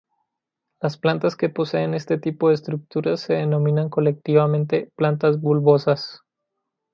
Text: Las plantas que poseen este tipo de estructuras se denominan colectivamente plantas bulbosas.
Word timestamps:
Las 0.81 0.97
plantas 0.97 1.35
que 1.35 1.49
poseen 1.51 1.93
este 1.93 2.17
tipo 2.17 2.47
de 2.49 2.55
estructuras 2.55 3.19
se 3.19 3.33
denominan 3.35 3.89
colectivamente 3.91 4.89
plantas 4.97 5.39
bulbosas. 5.39 6.21